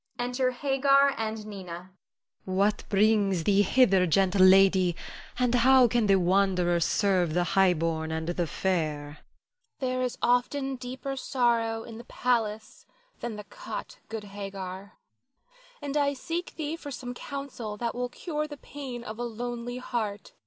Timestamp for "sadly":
9.21-9.21